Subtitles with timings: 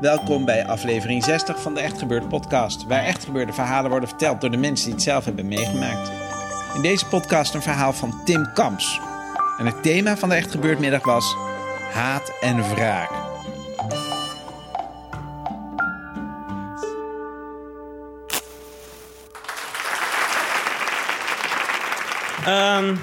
[0.00, 4.40] Welkom bij aflevering 60 van de Echt Gebeurd podcast, waar echt gebeurde verhalen worden verteld
[4.40, 6.12] door de mensen die het zelf hebben meegemaakt.
[6.74, 9.00] In deze podcast een verhaal van Tim Kamps.
[9.58, 11.36] En het thema van de Echt Gebeurd middag was
[11.92, 13.10] haat en wraak.
[22.46, 22.96] Ehm,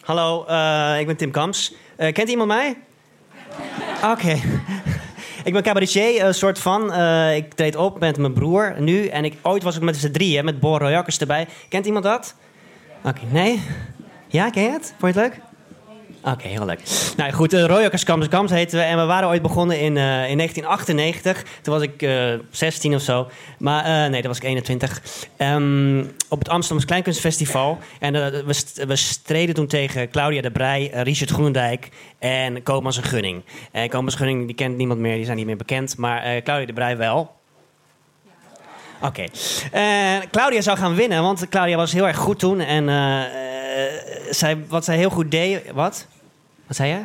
[0.00, 1.74] hallo, eh, ik ben Tim Kamps.
[1.96, 2.76] Eh, kent iemand mij?
[4.04, 4.40] Oké.
[5.46, 6.92] Ik ben cabaretier, een soort van.
[6.92, 9.06] Eh, ik treed op met mijn broer nu.
[9.06, 11.46] En ik, ooit was ik met z'n drieën, met Bor Royakkers erbij.
[11.68, 12.34] Kent iemand dat?
[13.04, 13.62] Oké, nee?
[14.28, 14.94] Ja, ken je het?
[14.98, 15.45] Vond je het leuk?
[16.22, 16.80] Oké, heel leuk.
[17.16, 18.84] Nou goed, uh, Kamps Kamps heten we.
[18.84, 21.42] En we waren ooit begonnen in, uh, in 1998.
[21.62, 23.28] Toen was ik uh, 16 of zo.
[23.58, 25.02] Maar nee, dat was ik 21.
[25.38, 27.78] Um, op het Amsterdamse Kleinkunstfestival.
[28.00, 28.12] En
[28.46, 33.42] we, st we, streden toen tegen Claudia de Brij, Richard Groendijk en Koopmans en Gunning.
[33.72, 35.96] En Koopmans en Gunning, die kent niemand meer, die zijn niet meer bekend.
[35.96, 37.34] Maar Claudia de Brij wel.
[39.00, 39.24] Oké.
[39.70, 40.20] Okay.
[40.30, 42.60] Claudia zou gaan winnen, want Claudia was heel erg goed toen.
[42.60, 42.88] En
[44.30, 45.70] zij, wat zij heel goed deed...
[45.70, 46.06] Wat?
[46.66, 47.04] Wat zei je?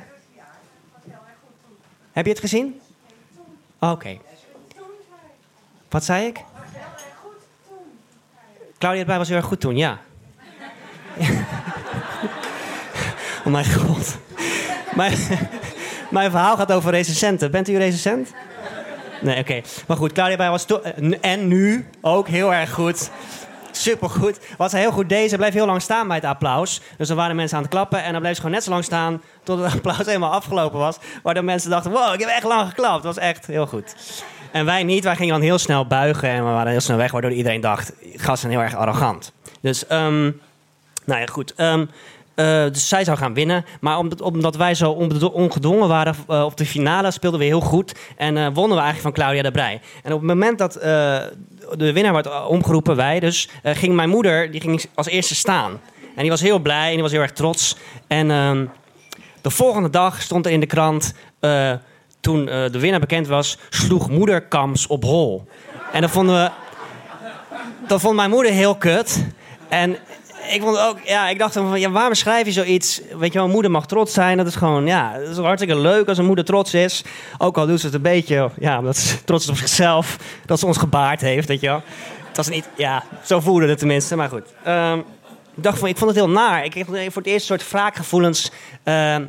[2.11, 2.81] Heb je het gezien?
[3.79, 3.91] Oké.
[3.93, 4.21] Okay.
[5.89, 6.43] Wat zei ik?
[8.77, 9.99] Claudia erbij was heel erg goed toen, ja.
[13.45, 14.17] oh mijn god.
[14.95, 15.17] Mijn,
[16.09, 17.51] mijn verhaal gaat over recensenten.
[17.51, 18.33] Bent u recensent?
[19.21, 19.61] Nee, oké.
[19.87, 20.83] Maar goed, Claudia erbij was toen...
[21.21, 23.09] En nu ook heel erg goed
[23.77, 24.39] supergoed.
[24.57, 26.81] Wat ze heel goed deed, ze bleef heel lang staan bij het applaus.
[26.97, 28.83] Dus er waren mensen aan het klappen en dan bleef ze gewoon net zo lang
[28.83, 30.97] staan tot het applaus helemaal afgelopen was.
[31.23, 33.03] Waardoor mensen dachten, wow, ik heb echt lang geklapt.
[33.03, 33.95] Dat was echt heel goed.
[34.51, 37.11] En wij niet, wij gingen dan heel snel buigen en we waren heel snel weg,
[37.11, 39.33] waardoor iedereen dacht, gasten heel erg arrogant.
[39.61, 40.41] Dus, um,
[41.05, 41.53] nou ja, goed.
[41.57, 41.89] Um,
[42.35, 43.65] uh, dus zij zou gaan winnen.
[43.79, 44.91] Maar omdat, omdat wij zo
[45.33, 47.95] ongedwongen waren uh, op de finale, speelden we heel goed.
[48.17, 49.81] En uh, wonnen we eigenlijk van Claudia de Brij.
[50.03, 50.75] En op het moment dat
[51.77, 55.79] de winnaar werd omgeroepen, wij dus, ging mijn moeder die ging als eerste staan.
[56.15, 57.75] En die was heel blij en die was heel erg trots.
[58.07, 58.65] En ehm,
[59.41, 61.13] de volgende dag stond er in de krant,
[62.19, 65.47] toen de winnaar bekend was, sloeg moeder Kams op hol.
[65.91, 66.51] En dat vonden we.
[67.87, 69.25] Dat vond mijn moeder heel kut.
[69.69, 69.97] En
[70.53, 73.01] ik vond ook, ja, ik dacht van, ja, waarom schrijf je zoiets?
[73.17, 74.37] Weet je wel, moeder mag trots zijn.
[74.37, 77.03] Dat is gewoon, ja, dat is hartstikke leuk als een moeder trots is.
[77.37, 80.17] Ook al doet ze het een beetje, ja, omdat ze trots is op zichzelf.
[80.45, 81.81] Dat ze ons gebaard heeft, weet je wel.
[82.27, 84.45] Het was niet, ja, zo voelde het tenminste, maar goed.
[84.67, 85.03] Um,
[85.55, 86.65] ik dacht van, ik vond het heel naar.
[86.65, 88.53] Ik kreeg voor het eerst een soort wraakgevoelens uh,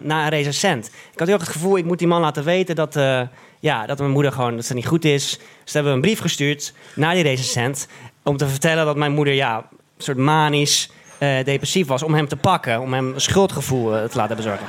[0.01, 0.87] naar een recensent.
[1.13, 3.21] Ik had heel het gevoel, ik moet die man laten weten dat, uh,
[3.61, 5.29] ja, dat mijn moeder gewoon, dat ze niet goed is.
[5.31, 7.89] Dus ze hebben een brief gestuurd naar die recensent.
[8.23, 10.91] Om te vertellen dat mijn moeder, ja, een soort manisch
[11.23, 14.67] uh, depressief was, om hem te pakken, om hem schuldgevoel uh, te laten bezorgen.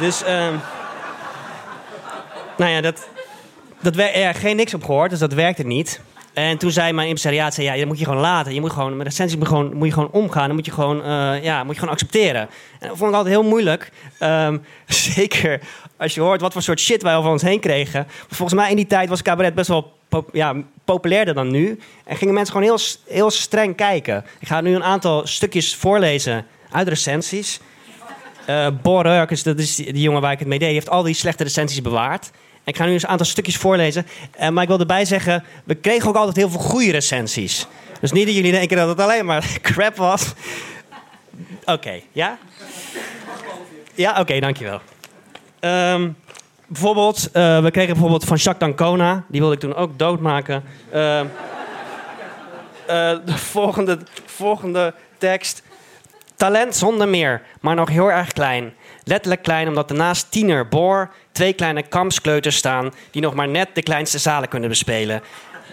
[0.00, 0.28] Dus, uh,
[2.56, 3.08] nou ja, dat,
[3.80, 6.00] dat er geen niks op gehoord, dus dat werkte niet.
[6.32, 8.54] En toen zei mijn impresariaat, zei, ja, dat moet je gewoon laten.
[8.54, 10.46] Je moet gewoon, met recensies moet je gewoon, moet je gewoon omgaan.
[10.46, 12.40] Dan moet je gewoon, uh, ja, moet je gewoon accepteren.
[12.78, 13.92] En dat vond ik altijd heel moeilijk.
[14.20, 14.62] Um,
[15.14, 15.60] zeker
[15.96, 18.06] als je hoort wat voor soort shit wij over ons heen kregen.
[18.28, 19.92] Volgens mij in die tijd was cabaret best wel
[20.32, 20.54] ja,
[20.84, 21.78] populairder dan nu.
[22.04, 24.24] En gingen mensen gewoon heel, heel streng kijken.
[24.38, 27.60] Ik ga nu een aantal stukjes voorlezen uit recensies.
[28.48, 28.66] Uh,
[29.42, 31.82] dat is die, jongen waar ik het mee deed, die heeft al die slechte recensies
[31.82, 32.30] bewaard.
[32.64, 34.06] Ik ga nu eens een aantal stukjes voorlezen.
[34.40, 37.66] Uh, maar ik wil erbij zeggen, we kregen ook altijd heel veel goede recensies.
[38.00, 40.32] Dus niet dat jullie denken dat het alleen maar crap was.
[41.64, 42.38] Oké, ja?
[43.94, 44.80] Ja, oké, dankjewel.
[45.60, 46.16] Um,
[46.70, 49.24] bijvoorbeeld, uh, we kregen bijvoorbeeld van Jacques Dancona.
[49.28, 50.64] Die wilde ik toen ook doodmaken.
[50.94, 51.20] Uh,
[53.24, 55.62] de volgende, volgende tekst.
[56.36, 58.74] Talent zonder meer, maar nog heel erg klein.
[59.04, 62.92] Letterlijk klein, omdat er naast tiener Boor twee kleine kampskleuters staan...
[63.10, 65.22] die nog maar net de kleinste zalen kunnen bespelen.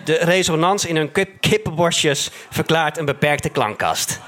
[0.05, 4.19] De resonans in hun kip kippenborstjes verklaart een beperkte klankkast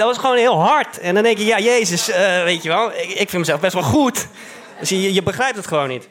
[0.00, 0.98] dat was gewoon heel hard.
[0.98, 3.74] En dan denk je, ja, Jezus, uh, weet je wel, ik, ik, vind mezelf best
[3.74, 4.28] wel goed.
[4.78, 6.08] Dus je, je begrijpt het gewoon niet.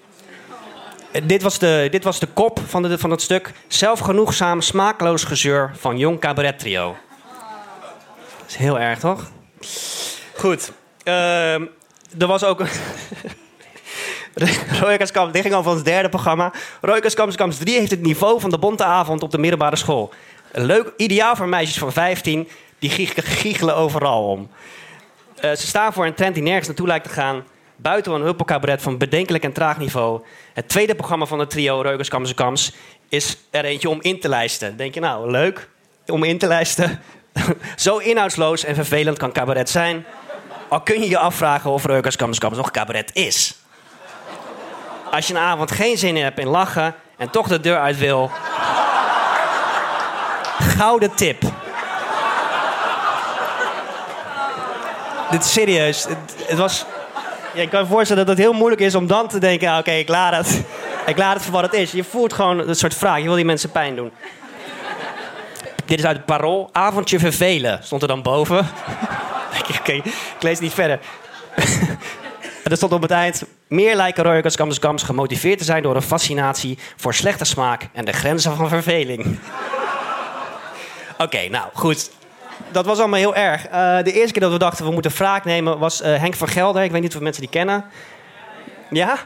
[1.11, 3.51] Uh, dit, was de, dit was de kop van, de, van het stuk.
[3.67, 6.97] Zelfgenoegzaam, smakeloos gezeur van Jong Cabaret Trio.
[8.39, 9.31] Dat is heel erg, toch?
[10.35, 10.71] Goed.
[11.03, 12.61] Uh, er was ook...
[15.11, 16.53] Kamps, dit ging over ons derde programma.
[17.35, 20.13] Kamps 3 heeft het niveau van de bonte avond op de middelbare school.
[20.51, 22.47] Leuk, ideaal voor meisjes van 15
[22.79, 24.49] die giechelen overal om.
[25.35, 27.43] Uh, ze staan voor een trend die nergens naartoe lijkt te gaan.
[27.75, 30.21] Buiten een huppelcabaret van bedenkelijk en traag niveau.
[30.53, 32.71] Het tweede programma van het trio Reukers
[33.09, 34.77] is er eentje om in te lijsten.
[34.77, 35.69] Denk je nou, leuk
[36.05, 37.01] om in te lijsten?
[37.75, 40.05] Zo inhoudsloos en vervelend kan cabaret zijn.
[40.67, 43.55] Al kun je je afvragen of Reukers Kams Kams nog cabaret is.
[45.11, 47.97] Als je een avond geen zin in hebt in lachen en toch de deur uit
[47.97, 48.31] wil.
[50.59, 51.58] Gouden tip.
[55.31, 56.03] Dit is serieus.
[56.03, 56.17] Het,
[56.47, 56.85] het was.
[57.53, 59.77] Ja, ik kan me voorstellen dat het heel moeilijk is om dan te denken: ah,
[59.77, 60.63] oké, ik laat het.
[61.05, 61.91] Ik laat het voor wat het is.
[61.91, 63.17] Je voelt gewoon een soort vraag.
[63.17, 64.11] Je wil die mensen pijn doen.
[65.85, 66.69] Dit is uit het parool.
[66.71, 68.57] Avondje vervelen stond er dan boven.
[69.79, 70.99] Oké, ik lees niet verder.
[72.63, 73.43] En er stond op het eind...
[73.67, 75.83] Meer lijken Royal Gams gemotiveerd te zijn...
[75.83, 77.87] door een fascinatie voor slechte smaak...
[77.93, 79.39] en de grenzen van verveling.
[81.17, 82.09] Oké, nou goed.
[82.71, 83.67] Dat was allemaal heel erg.
[83.67, 85.79] Eh, de eerste keer dat we dachten we moeten wraak nemen...
[85.79, 86.83] was eh, Henk van Gelder.
[86.83, 87.85] Ik weet niet of mensen die kennen.
[88.89, 89.17] Ja?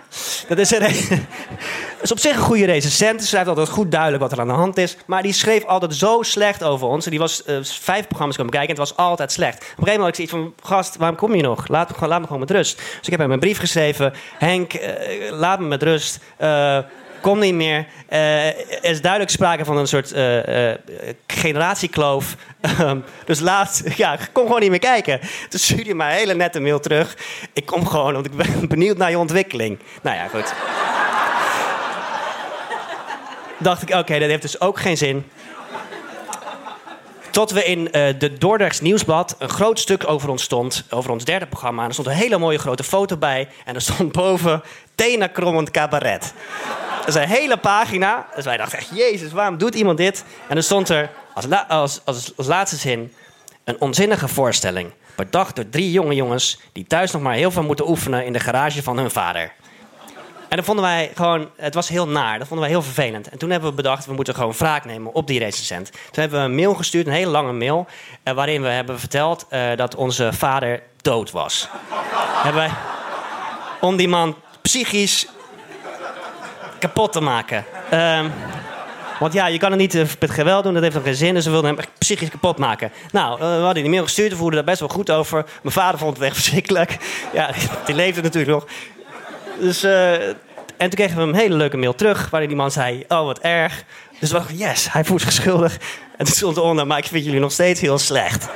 [0.48, 0.82] Dat is, een,
[2.02, 3.20] is op zich een goede recensent.
[3.20, 4.98] Hij schrijft altijd goed duidelijk wat er aan de hand is.
[5.06, 7.06] Maar die schreef altijd zo slecht over ons.
[7.06, 9.56] Die was uh, vijf programma's komen kijken en het was altijd slecht.
[9.56, 10.68] Op een gegeven moment had ik zoiets van...
[10.70, 11.68] Gast, waarom kom je nog?
[11.68, 12.78] Laat me gewoon, met rust.
[12.78, 14.14] Dus ik heb hem een brief geschreven.
[14.38, 14.74] Henk,
[15.30, 16.20] laat me met rust.
[17.24, 17.86] Kom niet meer.
[18.10, 20.74] Uh, er is duidelijk sprake van een soort uh, uh,
[21.28, 22.36] generatiekloof.
[22.80, 25.20] Um, dus laat, ja, kom gewoon niet meer kijken.
[25.50, 27.18] Toen stuurde hij mij hele nette mail terug.
[27.54, 29.80] Ik kom gewoon, want ik ben benieuwd naar je ontwikkeling.
[30.02, 30.54] Nou ja, goed.
[33.58, 35.26] Dacht ik, oké, dat heeft dus ook geen zin.
[37.32, 40.86] Tot we in uh, de Dordrechts Nieuwsblad een groot stuk over ons stond.
[40.90, 41.82] Over ons derde programma.
[41.82, 43.48] En er stond een hele mooie grote foto bij.
[43.66, 44.64] En er stond boven
[44.96, 46.34] Tena Krommend Cabaret.
[47.06, 48.28] Dat is een hele pagina.
[48.36, 50.24] Dus wij dachten echt, jezus, waarom doet iemand dit?
[50.48, 52.02] En er stond er als, als,
[52.36, 53.14] als, laatste zin...
[53.64, 54.92] een onzinnige voorstelling.
[55.16, 56.60] Bedacht door drie jonge jongens...
[56.72, 59.52] die thuis nog maar heel veel moeten oefenen in de garage van hun vader.
[60.50, 62.38] En dat vonden wij gewoon, het was heel naar.
[62.38, 63.30] Dat vonden wij heel vervelend.
[63.30, 65.92] En toen hebben we bedacht, we moeten gewoon wraak nemen op die recensent.
[65.92, 67.88] Toen hebben we een mail gestuurd, een hele lange mail,
[68.24, 71.70] uh, waarin we hebben verteld uh, dat onze vader dood was.
[72.44, 72.72] hebben wij,
[73.82, 75.28] om die man psychisch
[76.88, 77.66] kapot te maken.
[77.94, 78.32] Um,
[79.20, 81.34] want ja, je kan het niet uh, met geweld doen, dat heeft nog geen zin.
[81.34, 82.92] Dus we wilden hem echt psychisch kapot maken.
[83.12, 85.46] Nou, uh, we hadden die mail gestuurd, we voerden daar best wel goed over.
[85.62, 86.98] Mijn vader vond het echt verschrikkelijk.
[87.34, 87.50] Ja,
[87.86, 88.66] die leefde natuurlijk nog.
[89.60, 90.36] Dus, uh, en
[90.78, 93.84] toen kregen we een hele leuke mail terug, waarin die man zei: Oh, wat erg.
[94.20, 95.78] Dus we dachten: Yes, hij voelt zich schuldig.
[96.18, 98.48] En toen stond eronder: Maar ik vind jullie nog steeds heel slecht.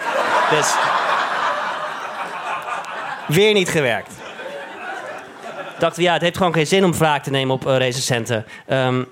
[0.50, 0.74] Dus.
[3.28, 4.27] Weer niet gewerkt.
[5.80, 8.46] Dachten we, ja, het heeft gewoon geen zin om wraak te nemen op uh, recensenten.
[8.70, 9.08] Um,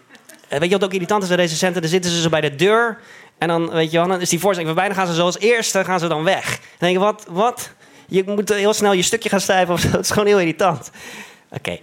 [0.50, 1.82] weet je wat ook irritant is aan recensenten?
[1.82, 3.00] Dan zitten ze zo bij de deur.
[3.38, 4.94] En dan, weet je wel, dan is die voorstelling voorbij.
[4.94, 6.50] Dan gaan ze zoals eerste gaan ze dan weg.
[6.50, 7.72] Dan denk je, wat, wat?
[8.08, 9.90] Je moet heel snel je stukje gaan schrijven of zo.
[9.98, 10.92] Het is gewoon heel irritant.
[11.50, 11.58] Oké.
[11.58, 11.82] Okay.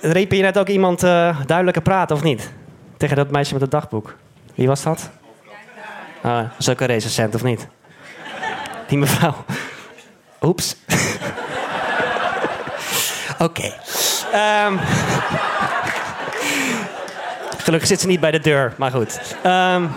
[0.00, 2.50] Riep je net ook iemand uh, duidelijker praten of niet?
[2.96, 4.14] Tegen dat meisje met het dagboek.
[4.54, 5.10] Wie was dat?
[6.24, 7.66] Uh, was ook een recensent of niet?
[8.86, 9.44] Die mevrouw.
[10.42, 10.76] Oeps.
[13.38, 13.72] Oké.
[14.66, 14.80] Um,
[17.58, 19.20] gelukkig zit ze niet bij de deur, maar goed.
[19.46, 19.90] Um,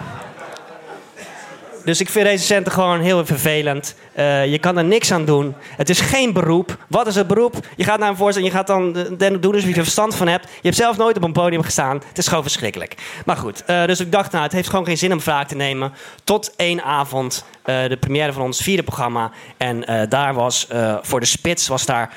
[1.83, 3.95] dus ik vind recensenten gewoon heel vervelend.
[4.17, 5.55] Uh, je kan er niks aan doen.
[5.61, 6.77] Het is geen beroep.
[6.87, 7.55] Wat is een beroep?
[7.75, 8.93] Je gaat naar een voorstelling, je gaat dan
[9.39, 10.43] doen dus wie er verstand van hebt.
[10.43, 12.01] Je hebt zelf nooit op een podium gestaan.
[12.07, 12.95] Het is gewoon verschrikkelijk.
[13.25, 15.55] Maar goed, uh, dus ik dacht, nou, het heeft gewoon geen zin om vraag te
[15.55, 15.93] nemen.
[16.23, 19.31] Tot één avond, uh, de première van ons vierde programma.
[19.57, 20.67] En daar was,
[21.01, 22.13] voor de spits, was daar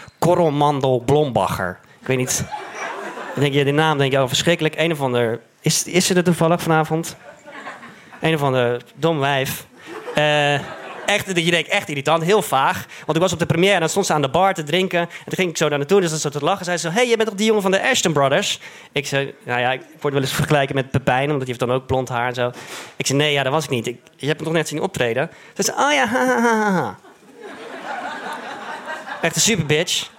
[1.04, 1.78] Blombacher.
[2.00, 2.44] Ik weet niet...
[3.34, 4.74] denk je, die naam denk je, oh, verschrikkelijk.
[4.78, 5.40] Een of ander...
[5.60, 7.16] Is, is ze er toevallig vanavond?
[8.24, 9.66] Een of ander dom wijf.
[10.14, 10.54] Uh,
[11.06, 12.86] echt, je denkt, echt irritant, heel vaag.
[13.04, 15.00] Want ik was op de première en dan stond ze aan de bar te drinken.
[15.00, 16.64] En toen ging ik zo daar naartoe, dus dan zo te lachen.
[16.64, 18.60] Zei ze, hey, je bent toch die jongen van de Ashton Brothers?
[18.92, 21.72] Ik zei, nou ja, ik word wel eens vergelijken met Pepijn, omdat hij heeft dan
[21.72, 22.50] ook blond haar en zo.
[22.96, 23.86] Ik zei, nee, ja, dat was ik niet.
[23.86, 25.30] Ik, je hebt me toch net zien optreden?
[25.54, 26.98] Ze zei, oh ja, ha.
[29.20, 30.10] Echt een super bitch.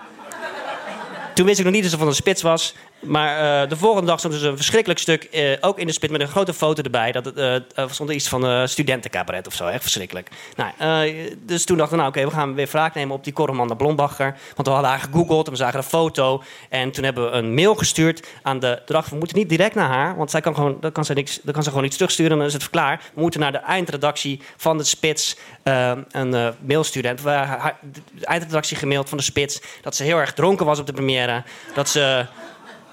[1.33, 2.75] Toen wist ik nog niet dat ze van de spits was.
[3.07, 6.11] Maar uh, de volgende dag stond dus een verschrikkelijk stuk, uh, ook in de spit,
[6.11, 7.11] met een grote foto erbij.
[7.11, 7.55] Dat uh,
[7.89, 10.29] stond iets van uh, studentencabaret of zo, echt verschrikkelijk.
[10.55, 11.13] Nou,
[11.45, 14.37] dus toen dachten we, nou oké, we gaan weer wraak nemen op die Coromanda Blombacher.
[14.55, 16.43] Want we hadden haar gegoogeld en we zagen een foto.
[16.69, 18.81] En toen hebben we een mail gestuurd aan de...
[18.85, 21.39] Dachten we moeten niet direct naar haar, want zij kan gewoon, dan, kan ze niks,
[21.43, 23.01] dan kan ze gewoon iets terugsturen en dan is het klaar.
[23.13, 27.17] We moeten naar de eindredactie van de Spits een mail sturen.
[27.17, 27.71] En we hebben
[28.11, 31.43] de eindredactie gemaild van de Spits dat ze heel erg dronken was op de première.
[31.73, 32.25] Dat ze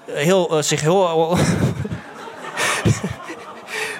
[0.05, 1.37] heel, uh, zich heel.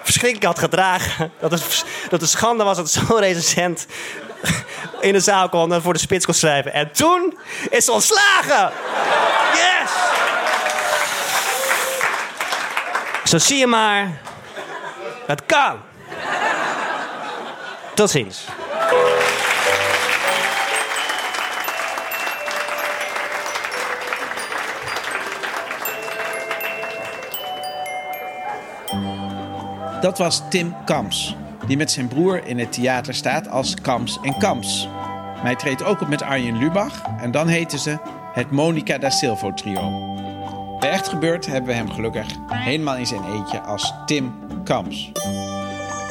[0.03, 1.31] verschrikkelijk had gedragen.
[1.39, 3.86] Dat het, dat het schande was dat zo'n recensent
[5.00, 6.74] in de zaal kwam en voor de spits kon schrijven.
[6.74, 7.38] En toen
[7.69, 8.72] is ze ontslagen!
[9.53, 9.91] Yes!
[13.24, 14.22] Zo zie je maar.
[15.27, 15.79] Het kan.
[17.93, 18.45] Tot ziens.
[30.03, 31.36] Dat was Tim Kams,
[31.67, 34.88] die met zijn broer in het theater staat als Kams en Kams.
[35.38, 37.98] Hij treedt ook op met Arjen Lubach en dan heten ze
[38.33, 39.91] het Monica da Silvo trio.
[40.79, 44.33] Bij Echt Gebeurd hebben we hem gelukkig helemaal in zijn eentje als Tim
[44.63, 45.12] Kams.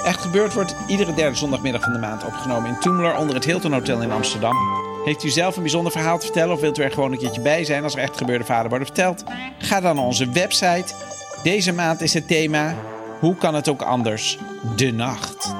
[0.04, 3.72] Echt Gebeurd wordt iedere derde zondagmiddag van de maand opgenomen in Toemler onder het Hilton
[3.72, 4.56] Hotel in Amsterdam.
[5.04, 7.42] Heeft u zelf een bijzonder verhaal te vertellen of wilt u er gewoon een keertje
[7.42, 9.25] bij zijn als er echt gebeurde verhalen worden verteld?
[9.58, 10.94] Ga dan naar onze website.
[11.42, 12.75] Deze maand is het thema
[13.22, 14.38] Hoe kan het ook anders?
[14.76, 15.54] De nacht.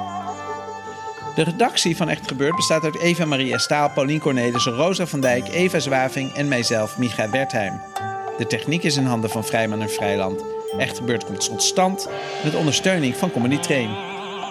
[1.35, 5.49] De redactie van Echt Gebeurd bestaat uit Eva Maria Staal, Paulien Cornelissen, Rosa van Dijk,
[5.49, 7.81] Eva Zwaving en mijzelf, Micha Wertheim.
[8.39, 10.45] De techniek is in handen van Vrijman en Vrijland.
[10.79, 12.09] Echt Gebeurd komt tot stand
[12.45, 13.91] met ondersteuning van Comedy Train.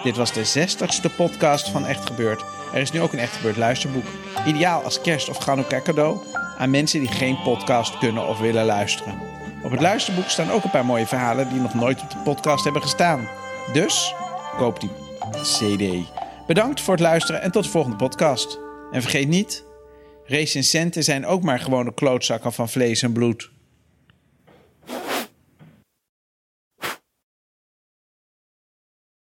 [0.04, 2.44] Dit was de 60ste podcast van Echt Gebeurd.
[2.74, 4.06] Er is nu ook een Echt Gebeurd luisterboek.
[4.46, 6.18] Ideaal als kerst- of Hanukkah cadeau
[6.58, 9.31] aan mensen die geen podcast kunnen of willen luisteren.
[9.64, 12.64] Op het luisterboek staan ook een paar mooie verhalen die nog nooit op de podcast
[12.64, 13.28] hebben gestaan.
[13.74, 14.14] Dus
[14.58, 14.90] koop die
[15.42, 16.12] CD.
[16.48, 18.60] Bedankt voor het luisteren en tot de volgende podcast.
[18.92, 19.66] En vergeet niet,
[20.26, 23.52] recensenten zijn ook maar gewone klootzakken van vlees en bloed.